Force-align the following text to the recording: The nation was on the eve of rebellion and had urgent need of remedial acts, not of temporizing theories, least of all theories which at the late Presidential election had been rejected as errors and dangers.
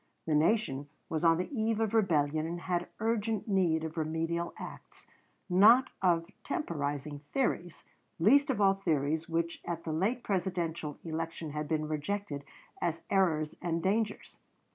The 0.25 0.33
nation 0.33 0.89
was 1.09 1.23
on 1.23 1.37
the 1.37 1.55
eve 1.55 1.79
of 1.79 1.93
rebellion 1.93 2.47
and 2.47 2.61
had 2.61 2.87
urgent 2.99 3.47
need 3.47 3.83
of 3.83 3.97
remedial 3.97 4.51
acts, 4.57 5.05
not 5.47 5.91
of 6.01 6.25
temporizing 6.43 7.19
theories, 7.33 7.83
least 8.17 8.49
of 8.49 8.59
all 8.59 8.73
theories 8.73 9.29
which 9.29 9.61
at 9.63 9.83
the 9.83 9.93
late 9.93 10.23
Presidential 10.23 10.97
election 11.03 11.51
had 11.51 11.67
been 11.67 11.87
rejected 11.87 12.43
as 12.81 13.03
errors 13.11 13.53
and 13.61 13.83
dangers. 13.83 14.37